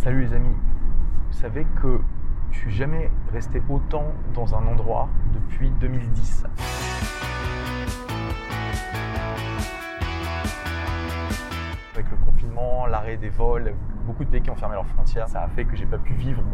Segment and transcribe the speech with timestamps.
[0.00, 0.54] Salut les amis,
[1.26, 2.00] vous savez que
[2.52, 6.44] je suis jamais resté autant dans un endroit depuis 2010.
[11.94, 13.74] Avec le confinement, l'arrêt des vols,
[14.06, 16.12] beaucoup de pays qui ont fermé leurs frontières, ça a fait que j'ai pas pu
[16.12, 16.44] vivre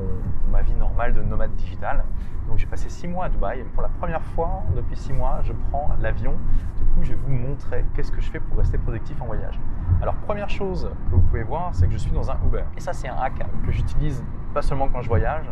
[0.51, 2.03] ma vie normale de nomade digital.
[2.49, 5.41] Donc j'ai passé six mois à Dubaï et pour la première fois depuis six mois,
[5.43, 6.33] je prends l'avion.
[6.79, 9.61] Du coup, je vais vous montrer qu'est-ce que je fais pour rester productif en voyage.
[10.01, 12.65] Alors première chose que vous pouvez voir, c'est que je suis dans un Uber.
[12.77, 15.47] Et ça, c'est un hack que j'utilise pas seulement quand je voyage,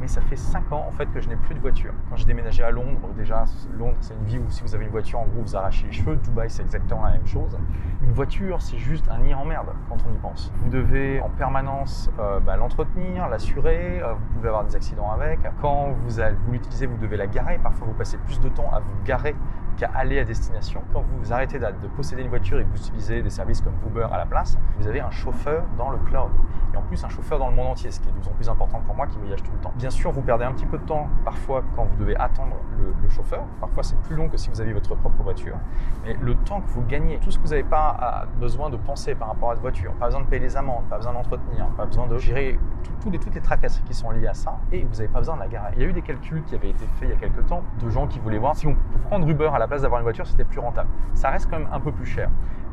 [0.00, 1.92] mais ça fait 5 ans en fait que je n'ai plus de voiture.
[2.08, 3.44] Quand j'ai déménagé à Londres, déjà
[3.76, 5.92] Londres c'est une ville où si vous avez une voiture en gros vous arrachez les
[5.92, 7.56] cheveux, Dubaï c'est exactement la même chose.
[8.02, 10.52] Une voiture c'est juste un nid en merde quand on y pense.
[10.56, 15.40] Vous devez en permanence euh, bah, l'entretenir, l'assurer, euh, vous pouvez avoir des accidents avec.
[15.60, 18.94] Quand vous, l'utilisez vous devez la garer, parfois vous passez plus de temps à vous
[19.04, 19.34] garer
[19.78, 20.82] qu'à aller à destination.
[20.92, 23.74] Quand vous arrêtez de de posséder une voiture et que vous utilisez des services comme
[23.86, 26.30] Uber à la place, vous avez un chauffeur dans le cloud.
[26.72, 28.32] Et en plus un chauffeur dans le monde entier, ce qui est de plus en
[28.32, 29.72] plus important pour moi qui voyage tout le temps.
[29.76, 33.08] Bien sûr, vous perdez un petit peu de temps parfois quand vous devez attendre le,
[33.08, 33.44] chauffeur.
[33.60, 35.56] Parfois c'est plus long que si vous aviez votre propre voiture.
[36.04, 39.14] Mais le temps que vous gagnez, tout ce que vous n'avez pas besoin de penser
[39.14, 41.86] par rapport à votre voiture, pas besoin de payer les amendes, pas besoin d'entretenir, pas
[41.86, 42.58] besoin de gérer
[43.00, 45.36] tout- les- toutes les tracasseries qui sont liées à ça, et vous n'avez pas besoin
[45.36, 45.72] de la garer.
[45.76, 47.62] Il y a eu des calculs qui avaient été faits il y a quelques temps
[47.80, 50.04] de gens qui voulaient voir si on pour prendre Uber à la place d'avoir une
[50.04, 50.88] voiture, c'était plus rentable.
[51.14, 52.30] Ça reste quand même un peu plus cher.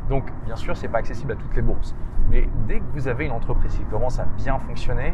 [0.10, 1.96] Donc, bien sûr, c'est pas accessible à toutes les bourses.
[2.30, 5.14] Mais dès que vous avez une entreprise qui commence à bien fonctionner,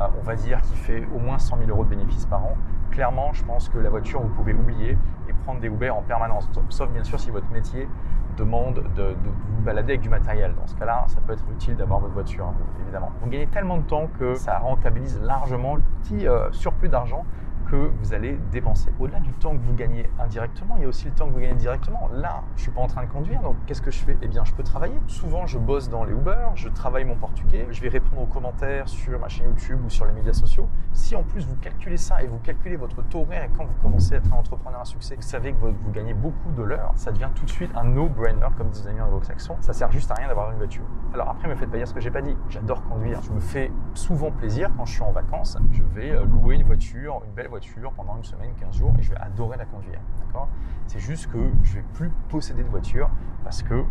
[0.00, 2.56] euh, on va dire qui fait au moins 100 000 euros de bénéfices par an,
[2.90, 4.96] clairement, je pense que la voiture, vous pouvez oublier
[5.28, 6.48] et prendre des Uber en permanence.
[6.68, 7.88] Sauf bien sûr si votre métier
[8.36, 10.54] demande de, vous balader avec du matériel.
[10.54, 13.10] Dans ce cas-là, ça peut être utile d'avoir votre voiture, hein, évidemment.
[13.20, 17.24] Vous gagnez tellement de temps que ça rentabilise largement le petit euh, surplus d'argent
[17.72, 18.90] que vous allez dépenser.
[19.00, 21.40] Au-delà du temps que vous gagnez indirectement, il y a aussi le temps que vous
[21.40, 22.10] gagnez directement.
[22.12, 24.18] Là, je suis pas en train de conduire, donc qu'est-ce que je fais?
[24.20, 25.00] Eh bien, je peux travailler.
[25.06, 28.88] Souvent, je bosse dans les Uber, je travaille mon portugais, je vais répondre aux commentaires
[28.88, 30.68] sur ma chaîne YouTube ou sur les médias sociaux.
[30.92, 33.80] Si en plus vous calculez ça et vous calculez votre taux horaire et quand vous
[33.80, 36.62] commencez à être un entrepreneur à succès, vous savez que vous, vous gagnez beaucoup de
[36.62, 39.56] l'heure, ça devient tout de suite un no-brainer, comme disent les amis anglo-saxons.
[39.60, 40.84] Ça sert juste à rien d'avoir une voiture.
[41.14, 42.36] Alors après, me faites pas dire ce que j'ai pas dit.
[42.50, 43.22] J'adore conduire.
[43.22, 45.56] Je me fais souvent plaisir quand je suis en vacances.
[45.70, 47.61] Je vais euh, louer une voiture, une belle voiture
[47.96, 50.00] pendant une semaine, 15 jours et je vais adorer la conduire.
[50.18, 50.48] D'accord?
[50.86, 53.10] C'est juste que je vais plus posséder de voiture
[53.44, 53.84] parce que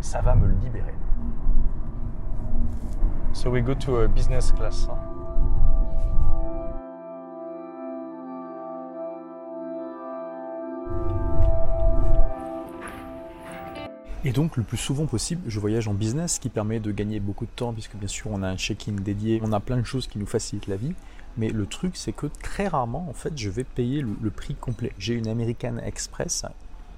[0.00, 0.94] ça va me libérer.
[3.32, 4.88] So we go to a business class.
[4.90, 4.98] hein?
[14.24, 17.20] Et donc, le plus souvent possible, je voyage en business, ce qui permet de gagner
[17.20, 19.84] beaucoup de temps, puisque bien sûr, on a un check-in dédié, on a plein de
[19.84, 20.94] choses qui nous facilitent la vie.
[21.38, 24.92] Mais le truc, c'est que très rarement, en fait, je vais payer le, prix complet.
[24.98, 26.44] J'ai une American Express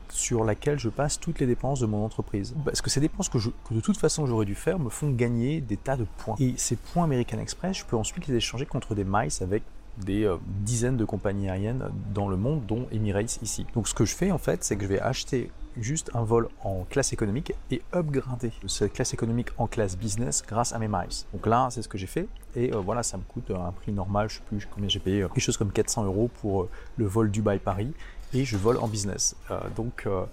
[0.08, 2.54] sur laquelle je passe toutes les dépenses de mon entreprise.
[2.64, 5.76] Parce que ces dépenses que de toute façon j'aurais dû faire me font gagner des
[5.76, 6.34] tas de points.
[6.40, 9.62] Et ces points American Express, je peux ensuite les échanger contre des miles avec
[9.98, 13.66] des euh, dizaines de compagnies aériennes dans le monde, dont Emirates ici.
[13.74, 16.48] Donc ce que je fais en fait, c'est que je vais acheter juste un vol
[16.62, 21.24] en classe économique et upgrader cette classe économique en classe business grâce à mes miles.
[21.32, 22.28] Donc là, c'est ce que j'ai fait.
[22.56, 25.22] Et euh, voilà, ça me coûte un prix normal, je sais plus combien j'ai payé,
[25.22, 27.92] euh, quelque chose comme 400 euros pour euh, le vol Dubaï-Paris.
[28.32, 29.34] Et je vole en business.
[29.50, 30.24] Euh, donc euh,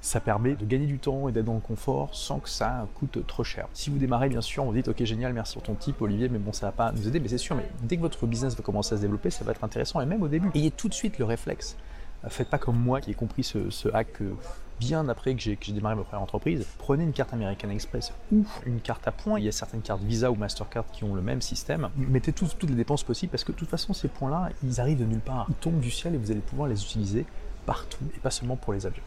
[0.00, 3.26] ça permet de gagner du temps et d'être dans le confort sans que ça coûte
[3.26, 3.68] trop cher.
[3.72, 6.38] Si vous démarrez, bien sûr, vous dites ok génial, merci pour ton type Olivier, mais
[6.38, 8.62] bon ça va pas nous aider, mais c'est sûr, mais dès que votre business va
[8.62, 10.50] commencer à se développer, ça va être intéressant et même au début.
[10.54, 11.76] Ayez tout de suite le réflexe.
[12.24, 14.34] Euh, Faites pas comme moi qui ai compris ce, ce hack euh,
[14.80, 16.66] bien après que j'ai démarré ma première entreprise.
[16.78, 19.38] Prenez une carte American Express ou une carte à points.
[19.38, 21.88] Il y a certaines cartes Visa ou Mastercard qui ont le même système.
[21.96, 24.98] Mettez toutes, toutes les dépenses possibles parce que de toute façon ces points-là, ils arrivent
[24.98, 25.46] de nulle part.
[25.48, 27.26] Ils tombent du ciel et vous allez pouvoir les utiliser
[27.66, 29.02] partout et pas seulement pour les avions.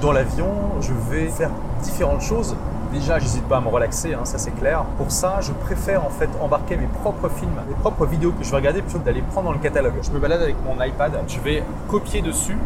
[0.00, 1.50] Dans l'avion, je vais faire
[1.82, 2.56] différentes choses.
[2.92, 4.84] Déjà, j'hésite pas à me relaxer, hein, ça c'est clair.
[4.98, 8.50] Pour ça, je préfère en fait embarquer mes propres films, mes propres vidéos que je
[8.50, 9.94] vais regarder plutôt que d'aller prendre dans le catalogue.
[10.02, 12.56] Je me balade avec mon iPad, je vais copier dessus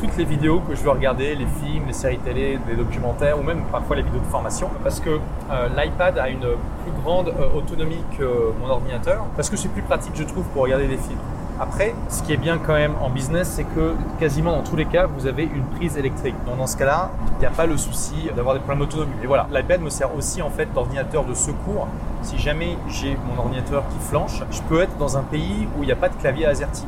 [0.00, 3.42] toutes les vidéos que je veux regarder, les films, les séries télé, des documentaires ou
[3.42, 4.70] même parfois les vidéos de formation.
[4.82, 9.24] Parce que euh, l'iPad a une plus grande euh, autonomie que mon ordinateur.
[9.36, 11.18] Parce que c'est plus pratique, je trouve, pour regarder des films.
[11.62, 14.86] Après, ce qui est bien quand même en business, c'est que quasiment dans tous les
[14.86, 16.34] cas, vous avez une prise électrique.
[16.46, 19.12] Donc dans ce cas-là, il n'y a pas le souci d'avoir des problèmes d'autonomie.
[19.22, 21.86] Et voilà, l'iPad me sert aussi en fait d'ordinateur de secours.
[22.22, 25.86] Si jamais j'ai mon ordinateur qui flanche, je peux être dans un pays où il
[25.86, 26.86] n'y a pas de clavier AZERTY.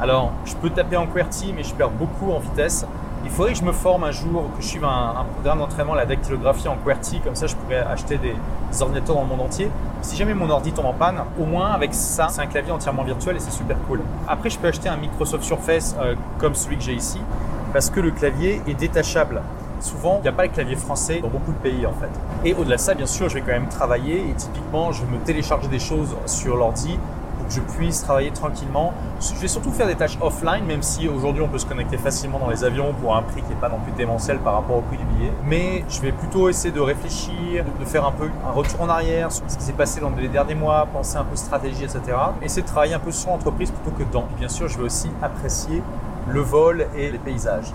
[0.00, 2.86] Alors, je peux taper en QWERTY, mais je perds beaucoup en vitesse.
[3.24, 6.06] Il faudrait que je me forme un jour, que je suive un, programme d'entraînement, la
[6.06, 8.34] dactylographie en QWERTY, comme ça je pourrais acheter des,
[8.80, 9.70] ordinateurs dans le monde entier.
[10.00, 13.04] Si jamais mon ordi tombe en panne, au moins avec ça, c'est un clavier entièrement
[13.04, 14.00] virtuel et c'est super cool.
[14.26, 17.20] Après, je peux acheter un Microsoft Surface euh, comme celui que j'ai ici,
[17.72, 19.40] parce que le clavier est détachable.
[19.78, 22.10] souvent, il n'y a pas le clavier français dans beaucoup de pays en fait.
[22.44, 25.12] Et au-delà de ça, bien sûr, je vais quand même travailler et typiquement, je vais
[25.12, 26.98] me télécharger des choses sur l'ordi
[27.54, 28.92] je puisse travailler tranquillement.
[29.20, 32.38] Je vais surtout faire des tâches offline, même si aujourd'hui on peut se connecter facilement
[32.38, 34.80] dans les avions pour un prix qui n'est pas non plus démentiel par rapport au
[34.80, 35.32] prix du billet.
[35.44, 39.30] Mais je vais plutôt essayer de réfléchir, de faire un peu un retour en arrière
[39.30, 42.00] sur ce qui s'est passé dans les derniers mois, penser un peu stratégie, etc.
[42.40, 44.22] Essayer de travailler un peu sur l'entreprise plutôt que dans.
[44.22, 45.82] Et bien sûr, je vais aussi apprécier
[46.28, 47.72] le vol et les paysages.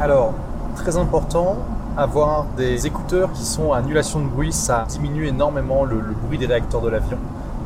[0.00, 0.32] Alors,
[0.76, 1.56] très important,
[1.98, 6.46] avoir des écouteurs qui sont à annulation de bruit, ça diminue énormément le, bruit des
[6.46, 7.18] réacteurs de l'avion.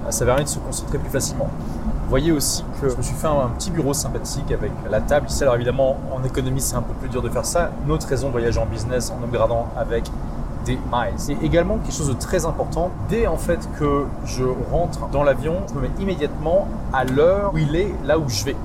[0.09, 1.49] Ça permet de se concentrer plus facilement.
[1.85, 5.27] Vous voyez aussi que je me suis fait un, petit bureau sympathique avec la table
[5.29, 5.43] ici.
[5.43, 7.73] Alors évidemment, en économie, c'est un peu plus dur de faire ça.
[7.85, 10.05] Une autre raison de voyager en business en upgradant avec
[10.65, 11.31] des miles.
[11.31, 15.57] Et également quelque chose de très important, dès en fait que je rentre dans l'avion,
[15.69, 18.57] je me mets immédiatement à l'heure où il est là où je vais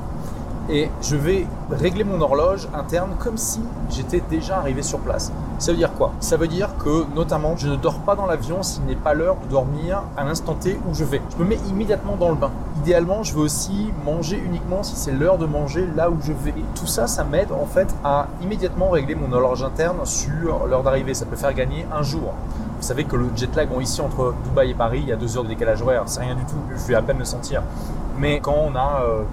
[0.69, 5.31] et je vais régler mon horloge interne comme si j'étais déjà arrivé sur place.
[5.59, 6.11] Ça veut dire quoi?
[6.19, 9.37] Ça veut dire que notamment je ne dors pas dans l'avion s'il n'est pas l'heure
[9.43, 11.21] de dormir à l'instant T où je vais.
[11.31, 12.51] Je me mets immédiatement dans le bain.
[12.81, 16.53] Idéalement, je veux aussi manger uniquement si c'est l'heure de manger là où je vais.
[16.75, 21.13] Tout ça, ça m'aide en fait à immédiatement régler mon horloge interne sur l'heure d'arrivée.
[21.13, 22.33] Ça peut faire gagner un jour.
[22.79, 25.15] Vous savez que le jet lag, bon, ici entre Dubaï et Paris, il y a
[25.15, 27.63] deux heures de décalage horaire, c'est rien du tout, je vais à peine le sentir.
[28.19, 29.23] Mais quand on a euh,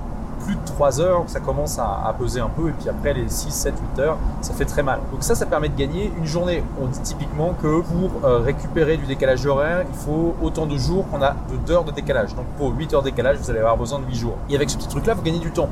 [0.44, 3.50] plus de 3 heures, ça commence à, peser un peu, et puis après les 6,
[3.50, 5.00] 7, 8 heures, ça fait très mal.
[5.12, 6.62] Donc ça, ça permet de gagner une journée.
[6.81, 11.08] On dit typiquement que pour euh, récupérer du décalage horaire, il faut autant de jours
[11.11, 11.35] qu'on a
[11.67, 12.35] d'heures de décalage.
[12.35, 14.37] Donc pour 8 heures de décalage, vous allez avoir besoin de 8 jours.
[14.50, 15.69] Et avec ce petit truc-là, vous gagnez du temps.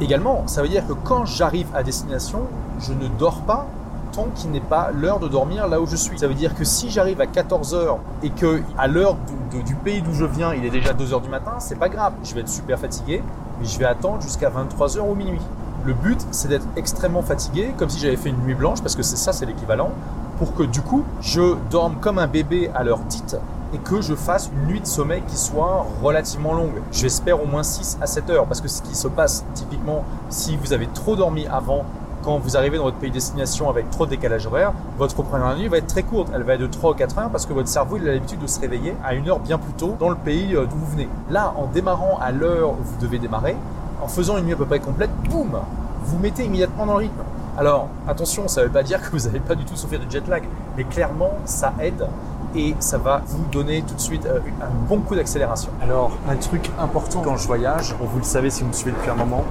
[0.00, 2.40] Également, ça veut dire que quand j'arrive à destination,
[2.80, 3.66] je ne dors pas
[4.12, 6.18] tant qu'il n'est pas l'heure de dormir là où je suis.
[6.18, 9.16] Ça veut dire que si j'arrive à 14h et que à l'heure
[9.64, 12.14] du pays d'où je viens, il est déjà 2h du matin, c'est pas grave.
[12.24, 13.22] Je vais être super fatigué,
[13.62, 15.40] je vais attendre jusqu'à 23h ou minuit.
[15.84, 19.02] Le but, c'est d'être extrêmement fatigué, comme si j'avais fait une nuit blanche, parce que
[19.02, 19.92] c'est ça, c'est l'équivalent,
[20.38, 23.36] pour que du coup, je dorme comme un bébé à l'heure dite
[23.72, 26.82] et que je fasse une nuit de sommeil qui soit relativement longue.
[26.92, 30.56] J'espère au moins 6 à 7 heures, parce que ce qui se passe typiquement, si
[30.56, 31.84] vous avez trop dormi avant
[32.22, 35.68] quand vous arrivez dans votre pays destination avec trop de décalage horaire, votre première nuit
[35.68, 36.28] va être très courte.
[36.34, 38.46] Elle va être de 3 ou 4 heures parce que votre cerveau a l'habitude de
[38.46, 41.08] se réveiller à une heure bien plus tôt dans le pays euh, d'où vous venez.
[41.30, 43.56] Là, en démarrant à l'heure où vous devez démarrer,
[44.02, 45.58] en faisant une nuit à peu près complète, boum,
[46.04, 47.22] vous mettez immédiatement dans le rythme.
[47.58, 50.10] Alors, attention, ça ne veut pas dire que vous n'allez pas du tout souffrir de
[50.10, 50.44] jet lag,
[50.76, 52.06] mais clairement, ça aide
[52.54, 55.70] et ça va vous donner tout de suite euh, un bon coup d'accélération.
[55.82, 59.10] Alors, un truc important quand je voyage, vous le savez si vous me suivez depuis
[59.10, 59.44] un moment,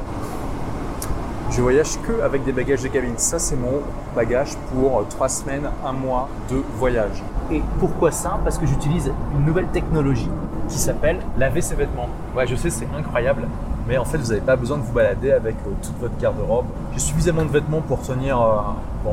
[1.52, 3.18] je voyage que avec des bagages de cabine.
[3.18, 3.82] Ça, c'est mon
[4.16, 7.24] bagage pour trois semaines, un mois de voyage.
[7.52, 8.40] Et pourquoi ça?
[8.44, 10.30] Parce que j'utilise une nouvelle technologie
[10.68, 12.10] qui s'appelle laver ses vêtements.
[12.36, 13.48] Ouais, je sais, c'est incroyable.
[13.88, 16.66] Mais en fait, vous n'avez pas besoin de vous balader avec euh, toute votre garde-robe.
[16.94, 19.10] J'ai suffisamment de vêtements pour tenir euh,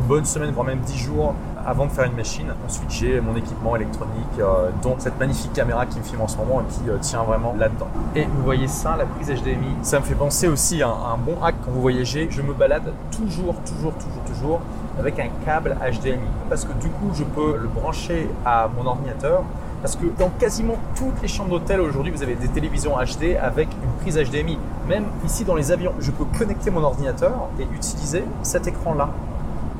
[0.00, 1.34] une bonne semaine, voire même dix jours
[1.68, 2.46] avant de faire une machine.
[2.66, 6.38] Ensuite, j'ai mon équipement électronique, euh, dont cette magnifique caméra qui me filme en ce
[6.38, 7.88] moment et qui euh, tient vraiment là-dedans.
[8.16, 11.36] Et vous voyez ça, la prise HDMI, ça me fait penser aussi à un, bon
[11.42, 12.28] hack quand vous voyagez.
[12.30, 14.60] Je me balade toujours, toujours, toujours, toujours
[14.98, 19.42] avec un câble HDMI parce que du coup, je peux le brancher à mon ordinateur.
[19.82, 23.68] Parce que dans quasiment toutes les chambres d'hôtel aujourd'hui, vous avez des télévisions HD avec
[23.80, 24.58] une prise HDMI.
[24.88, 29.10] Même ici dans les avions, je peux connecter mon ordinateur et utiliser cet écran-là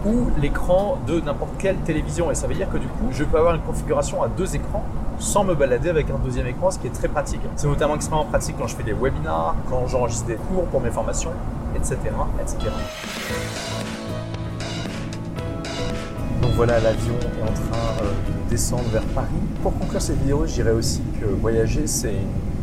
[0.06, 2.30] ou l'écran de n'importe quelle télévision.
[2.30, 4.84] Et ça veut dire que du coup, je peux avoir une configuration à deux écrans
[5.18, 7.40] sans me balader avec un deuxième écran, ce qui est très pratique.
[7.56, 10.90] C'est notamment extrêmement pratique quand je fais des webinars, quand j'enregistre des cours pour mes
[10.90, 11.32] formations,
[11.74, 11.96] etc.
[12.40, 12.70] etc.
[16.40, 18.10] Donc voilà, l'avion est en train euh,
[18.44, 19.26] de descendre vers Paris.
[19.62, 22.14] Pour conclure cette vidéo, je dirais aussi que voyager, c'est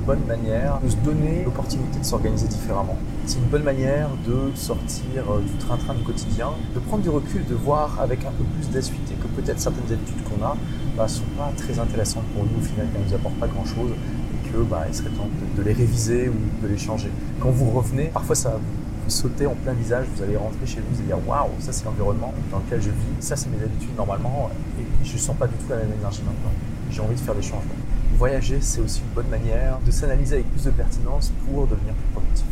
[0.05, 2.97] bonne manière de se donner l'opportunité de s'organiser différemment.
[3.25, 7.43] C'est une bonne manière de sortir euh, du train-train du quotidien, de prendre du recul,
[7.45, 11.07] de voir avec un peu plus d'acuité que peut-être certaines habitudes qu'on a ne bah,
[11.07, 14.49] sont pas très intéressantes pour nous au final, qu'elles ne nous apportent pas grand-chose et
[14.49, 17.09] que bah, il serait temps de, les réviser ou de les changer.
[17.39, 20.81] Quand vous revenez, parfois ça va vous sauter en plein visage, vous allez rentrer chez
[20.81, 23.63] vous, vous allez dire waouh, ça c'est l'environnement dans lequel je vis, ça c'est mes
[23.63, 26.51] habitudes normalement et je ne sens pas du tout la même énergie maintenant.
[26.91, 27.73] J'ai envie de faire des changements.
[28.13, 32.11] Voyager, c'est aussi une bonne manière de s'analyser avec plus de pertinence pour devenir plus
[32.13, 32.45] productif.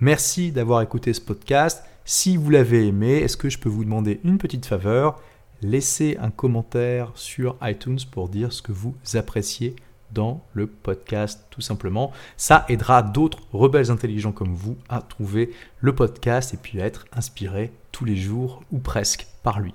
[0.00, 1.82] Merci d'avoir écouté ce podcast.
[2.04, 5.20] Si vous l'avez aimé, est-ce que je peux vous demander une petite faveur?
[5.62, 9.74] Laissez un commentaire sur iTunes pour dire ce que vous appréciez
[10.12, 12.12] dans le podcast tout simplement.
[12.36, 17.06] Ça aidera d'autres rebelles intelligents comme vous à trouver le podcast et puis à être
[17.12, 19.74] inspirés tous les jours ou presque par lui.